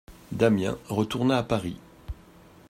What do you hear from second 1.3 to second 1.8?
à Paris.